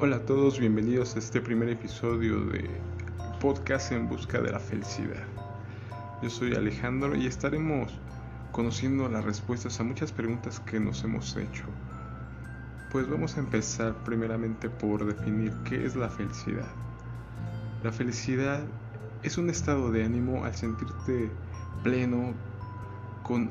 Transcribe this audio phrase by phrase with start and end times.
[0.00, 2.70] Hola a todos, bienvenidos a este primer episodio de
[3.40, 5.24] Podcast en Busca de la Felicidad.
[6.22, 7.98] Yo soy Alejandro y estaremos
[8.52, 11.64] conociendo las respuestas a muchas preguntas que nos hemos hecho.
[12.92, 16.68] Pues vamos a empezar primeramente por definir qué es la felicidad.
[17.82, 18.60] La felicidad
[19.24, 21.28] es un estado de ánimo al sentirte
[21.82, 22.34] pleno
[23.24, 23.50] con,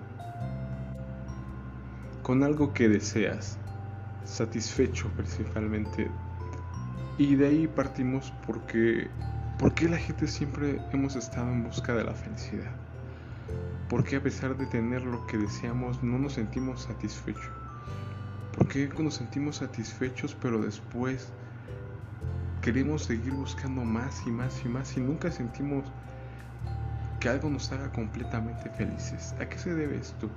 [2.24, 3.58] con algo que deseas,
[4.24, 6.10] satisfecho principalmente
[7.18, 9.10] y de ahí partimos porque,
[9.58, 12.72] porque la gente siempre hemos estado en busca de la felicidad.
[13.90, 17.50] Porque a pesar de tener lo que deseamos no nos sentimos satisfechos.
[18.56, 21.30] Porque nos sentimos satisfechos pero después
[22.62, 25.86] queremos seguir buscando más y más y más y nunca sentimos
[27.20, 29.34] que algo nos haga completamente felices.
[29.40, 30.30] ¿A qué se debe esto?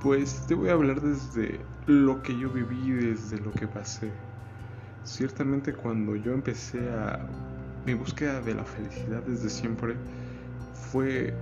[0.00, 4.12] Pues te voy a hablar desde lo que yo viví, desde lo que pasé.
[5.02, 7.18] Ciertamente cuando yo empecé a
[7.84, 9.96] mi búsqueda de la felicidad desde siempre
[10.92, 11.34] fue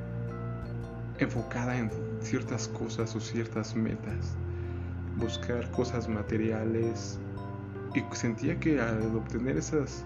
[1.18, 1.90] enfocada en
[2.22, 4.34] ciertas cosas o ciertas metas.
[5.18, 7.18] Buscar cosas materiales
[7.94, 10.02] y sentía que al obtener esas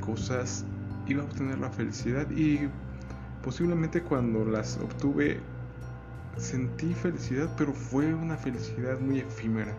[0.00, 0.64] cosas
[1.08, 2.68] iba a obtener la felicidad y
[3.42, 5.40] posiblemente cuando las obtuve
[6.38, 9.74] sentí felicidad, pero fue una felicidad muy efímera,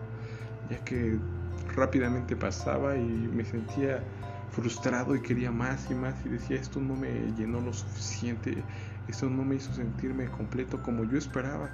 [0.70, 1.18] ya que
[1.74, 4.02] rápidamente pasaba y me sentía
[4.50, 8.62] frustrado y quería más y más y decía esto no me llenó lo suficiente,
[9.08, 11.70] esto no me hizo sentirme completo como yo esperaba,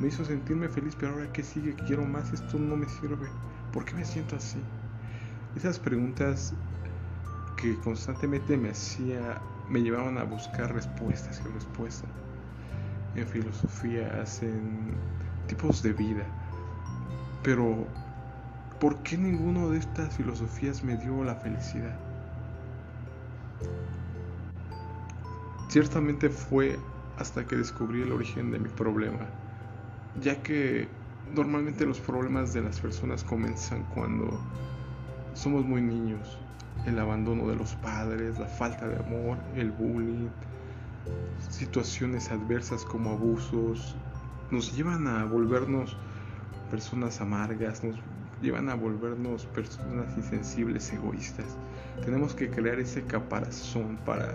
[0.00, 3.28] me hizo sentirme feliz, pero ahora que sigue, quiero más, esto no me sirve,
[3.72, 4.58] ¿por qué me siento así?
[5.56, 6.54] Esas preguntas
[7.56, 12.21] que constantemente me hacía me llevaban a buscar respuestas y respuestas
[13.16, 14.94] en filosofías, en
[15.46, 16.24] tipos de vida.
[17.42, 17.86] Pero,
[18.80, 21.96] ¿por qué ninguno de estas filosofías me dio la felicidad?
[25.68, 26.78] Ciertamente fue
[27.18, 29.26] hasta que descubrí el origen de mi problema,
[30.20, 30.88] ya que
[31.34, 34.38] normalmente los problemas de las personas comienzan cuando
[35.34, 36.38] somos muy niños.
[36.86, 40.28] El abandono de los padres, la falta de amor, el bullying,
[41.50, 43.94] situaciones adversas como abusos
[44.50, 45.96] nos llevan a volvernos
[46.70, 47.96] personas amargas, nos
[48.42, 51.56] llevan a volvernos personas insensibles, egoístas.
[52.04, 54.34] Tenemos que crear ese caparazón para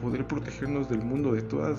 [0.00, 1.78] poder protegernos del mundo, de todas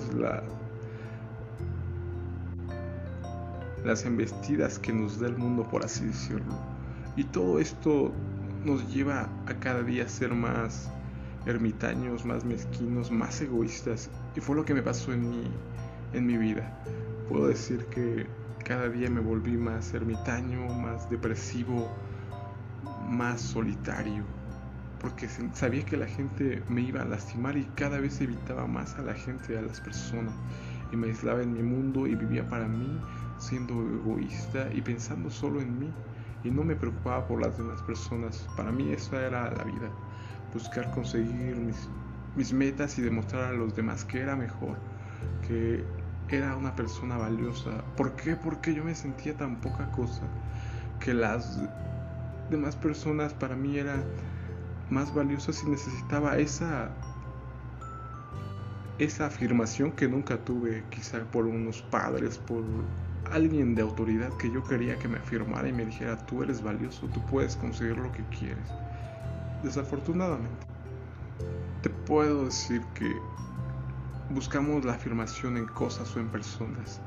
[3.84, 6.54] las embestidas que nos da el mundo, por así decirlo.
[7.16, 8.12] Y todo esto
[8.64, 10.90] nos lleva a cada día ser más
[11.48, 14.10] ermitaños, más mezquinos, más egoístas.
[14.36, 15.50] Y fue lo que me pasó en mi,
[16.12, 16.78] en mi vida.
[17.28, 18.26] Puedo decir que
[18.64, 21.90] cada día me volví más ermitaño, más depresivo,
[23.08, 24.24] más solitario.
[25.00, 29.02] Porque sabía que la gente me iba a lastimar y cada vez evitaba más a
[29.02, 30.34] la gente, a las personas.
[30.92, 32.98] Y me aislaba en mi mundo y vivía para mí,
[33.38, 35.90] siendo egoísta y pensando solo en mí.
[36.44, 38.48] Y no me preocupaba por las demás personas.
[38.56, 39.90] Para mí esa era la vida
[40.52, 44.76] buscar conseguir mis, metas y demostrar a los demás que era mejor,
[45.46, 45.84] que
[46.28, 47.82] era una persona valiosa.
[47.96, 48.36] ¿Por qué?
[48.36, 50.22] Porque yo me sentía tan poca cosa
[51.00, 51.58] que las
[52.50, 54.04] demás personas para mí eran
[54.90, 56.90] más valiosas y necesitaba esa
[58.98, 62.64] esa afirmación que nunca tuve, quizá por unos padres, por
[63.30, 67.06] alguien de autoridad que yo quería que me afirmara y me dijera, tú eres valioso,
[67.08, 68.72] tú puedes conseguir lo que quieres.
[69.62, 70.66] Desafortunadamente,
[71.82, 73.16] te puedo decir que
[74.30, 77.00] buscamos la afirmación en cosas o en personas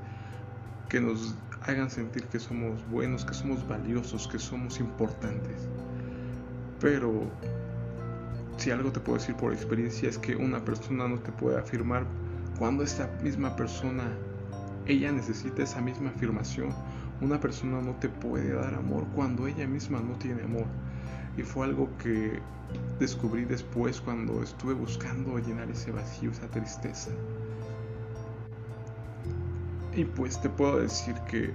[0.89, 5.69] que nos hagan sentir que somos buenos, que somos valiosos, que somos importantes.
[6.81, 7.31] Pero
[8.57, 12.05] si algo te puedo decir por experiencia es que una persona no te puede afirmar
[12.59, 14.03] cuando esta misma persona,
[14.87, 16.75] ella necesita esa misma afirmación.
[17.21, 20.65] Una persona no te puede dar amor cuando ella misma no tiene amor
[21.37, 22.39] y fue algo que
[22.99, 27.11] descubrí después cuando estuve buscando llenar ese vacío, esa tristeza.
[29.93, 31.53] Y pues te puedo decir que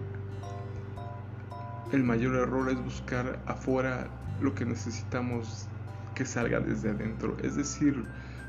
[1.92, 4.08] el mayor error es buscar afuera
[4.40, 5.66] lo que necesitamos
[6.14, 7.36] que salga desde adentro.
[7.42, 8.04] Es decir,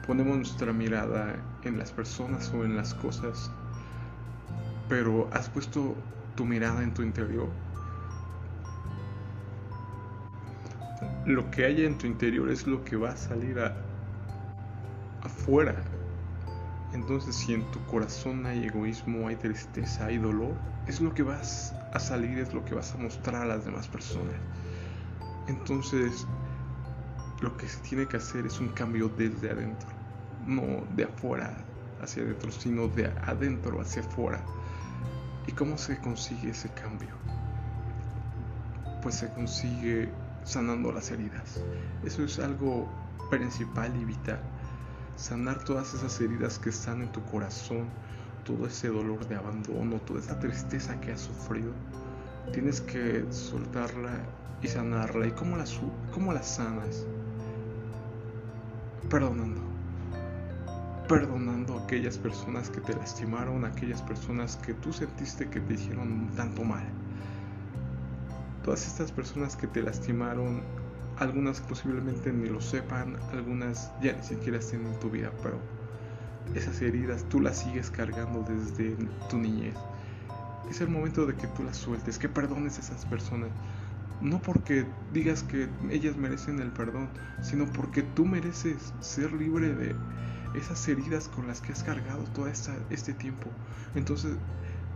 [0.05, 3.51] ponemos nuestra mirada en las personas o en las cosas,
[4.89, 5.95] pero has puesto
[6.35, 7.49] tu mirada en tu interior.
[11.27, 13.59] Lo que hay en tu interior es lo que va a salir
[15.21, 15.75] afuera.
[16.93, 20.55] Entonces si en tu corazón hay egoísmo, hay tristeza, hay dolor,
[20.87, 23.89] es lo que vas a salir, es lo que vas a mostrar a las demás
[23.89, 24.35] personas.
[25.49, 26.25] Entonces,
[27.41, 29.89] lo que se tiene que hacer es un cambio desde adentro,
[30.45, 31.57] no de afuera
[32.01, 34.41] hacia adentro, sino de adentro hacia afuera.
[35.45, 37.09] ¿Y cómo se consigue ese cambio?
[39.01, 40.09] Pues se consigue
[40.47, 41.61] sanando las heridas.
[42.03, 42.89] Eso es algo
[43.29, 44.39] principal y vital.
[45.15, 47.89] Sanar todas esas heridas que están en tu corazón,
[48.45, 51.73] todo ese dolor de abandono, toda esa tristeza que has sufrido.
[52.53, 54.11] Tienes que soltarla
[54.61, 55.27] y sanarla.
[55.27, 55.65] ¿Y cómo la,
[56.13, 57.05] cómo la sanas?
[59.09, 59.67] Perdonando
[61.07, 65.75] perdonando a aquellas personas que te lastimaron, a aquellas personas que tú sentiste que te
[65.75, 66.83] hicieron tanto mal.
[68.67, 70.61] Todas estas personas que te lastimaron,
[71.19, 75.57] algunas posiblemente ni lo sepan, algunas ya ni siquiera estén en tu vida, pero
[76.53, 78.97] esas heridas tú las sigues cargando desde
[79.29, 79.77] tu niñez.
[80.69, 83.51] Es el momento de que tú las sueltes, que perdones a esas personas.
[84.19, 87.07] No porque digas que ellas merecen el perdón,
[87.41, 89.95] sino porque tú mereces ser libre de,
[90.55, 93.47] esas heridas con las que has cargado todo este tiempo.
[93.95, 94.35] Entonces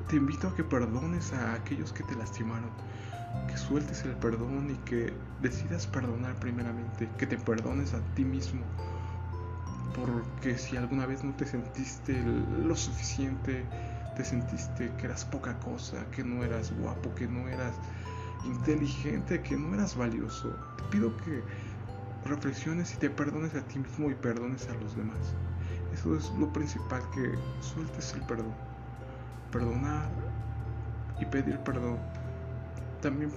[0.09, 2.69] te invito a que perdones a aquellos que te lastimaron,
[3.47, 8.61] que sueltes el perdón y que decidas perdonar primeramente, que te perdones a ti mismo.
[9.95, 12.21] Porque si alguna vez no te sentiste
[12.63, 13.65] lo suficiente,
[14.15, 17.75] te sentiste que eras poca cosa, que no eras guapo, que no eras
[18.45, 21.43] inteligente, que no eras valioso, te pido que
[22.25, 25.35] reflexiones y te perdones a ti mismo y perdones a los demás.
[25.93, 28.53] Eso es lo principal, que sueltes el perdón.
[29.51, 30.09] Perdonar
[31.19, 31.99] y pedir perdón.
[33.01, 33.31] También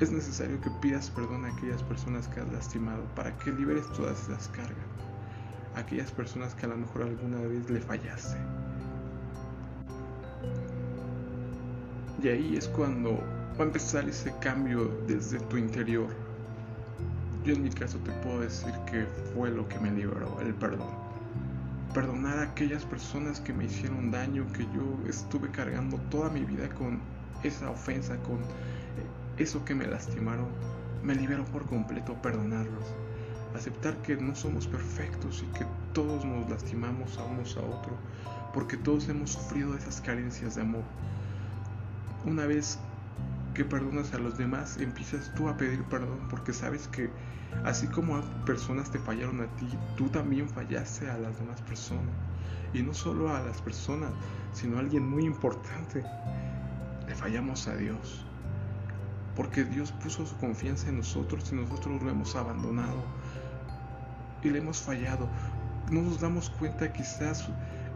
[0.00, 4.28] es necesario que pidas perdón a aquellas personas que has lastimado para que liberes todas
[4.28, 4.76] esas cargas.
[5.74, 8.38] aquellas personas que a lo mejor alguna vez le fallaste.
[12.22, 13.18] Y ahí es cuando
[13.58, 16.08] va a empezar ese cambio desde tu interior
[17.46, 20.90] yo en mi caso te puedo decir que fue lo que me liberó, el perdón.
[21.94, 26.68] Perdonar a aquellas personas que me hicieron daño, que yo estuve cargando toda mi vida
[26.70, 26.98] con
[27.46, 28.38] esa ofensa, con
[29.38, 30.48] eso que me lastimaron,
[31.02, 32.84] me liberó por completo perdonarlos.
[33.54, 37.96] Aceptar que no somos perfectos y que todos nos lastimamos a unos a otros,
[38.52, 40.84] porque todos hemos sufrido esas carencias de amor.
[42.24, 42.78] Una vez
[43.54, 47.08] que perdonas a los demás, empiezas tú a pedir perdón porque sabes que
[47.64, 49.66] así como personas te fallaron a ti,
[49.96, 52.12] tú también fallaste a las demás personas.
[52.74, 54.10] Y no solo a las personas,
[54.52, 56.04] sino a alguien muy importante.
[57.06, 58.24] Le fallamos a Dios.
[59.34, 63.04] Porque Dios puso su confianza en nosotros y nosotros lo hemos abandonado.
[64.42, 65.28] Y le hemos fallado.
[65.90, 67.48] No nos damos cuenta quizás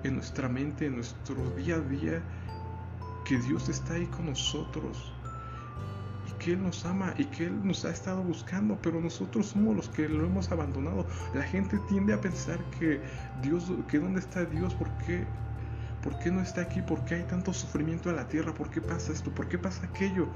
[0.04, 2.22] en nuestra mente, en nuestro día a día,
[3.24, 5.12] que Dios está ahí con nosotros
[6.40, 9.88] que Él nos ama y que Él nos ha estado buscando, pero nosotros somos los
[9.90, 11.06] que lo hemos abandonado.
[11.34, 13.00] La gente tiende a pensar que
[13.42, 15.24] Dios, que dónde está Dios, ¿por qué?
[16.02, 16.80] ¿Por qué no está aquí?
[16.80, 18.54] ¿Por qué hay tanto sufrimiento en la tierra?
[18.54, 19.30] ¿Por qué pasa esto?
[19.30, 20.28] ¿Por qué pasa aquello?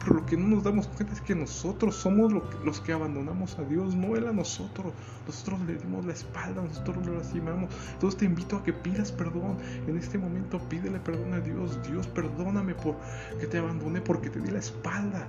[0.00, 3.64] Pero lo que no nos damos cuenta es que nosotros somos los que abandonamos a
[3.64, 4.94] Dios, no Él a nosotros.
[5.26, 7.70] Nosotros le dimos la espalda, nosotros lo lastimamos.
[7.92, 9.58] Entonces te invito a que pidas perdón.
[9.86, 11.78] En este momento pídele perdón a Dios.
[11.86, 12.96] Dios, perdóname por
[13.38, 15.28] que te abandoné, porque te di la espalda.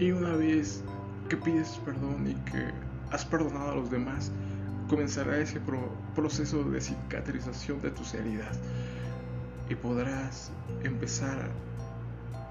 [0.00, 0.82] Y una vez
[1.28, 2.70] que pides perdón y que
[3.12, 4.32] has perdonado a los demás,
[4.90, 5.60] comenzará ese
[6.16, 8.58] proceso de cicatrización de tus heridas
[9.68, 10.50] y podrás
[10.82, 11.48] empezar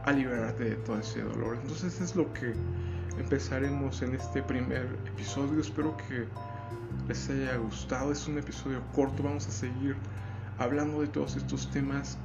[0.05, 1.57] a liberarte de todo ese dolor.
[1.61, 2.53] Entonces es lo que
[3.19, 5.59] empezaremos en este primer episodio.
[5.59, 6.25] Espero que
[7.09, 8.13] les haya gustado.
[8.13, 9.21] Es un episodio corto.
[9.21, 9.97] Vamos a seguir
[10.59, 12.17] hablando de todos estos temas.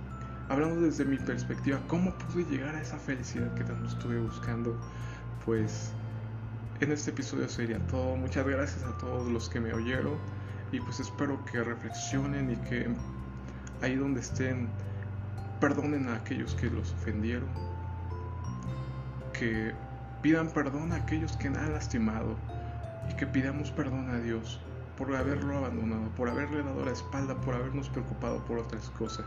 [0.49, 4.79] Hablando desde mi perspectiva, cómo pude llegar a esa felicidad que tanto estuve buscando.
[5.45, 5.91] Pues
[6.81, 8.17] en este episodio sería todo.
[8.17, 10.19] Muchas gracias a todos los que me oyeron.
[10.73, 12.89] Y pues espero que reflexionen y que
[13.81, 14.69] ahí donde estén
[15.61, 17.49] perdonen a aquellos que los ofendieron,
[19.33, 19.73] que
[20.21, 22.37] pidan perdón a aquellos que han lastimado
[23.11, 24.61] y que pidamos perdón a Dios
[24.97, 29.27] por haberlo abandonado, por haberle dado la espalda, por habernos preocupado por otras cosas.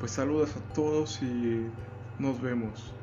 [0.00, 1.66] Pues saludos a todos y
[2.18, 2.94] nos vemos.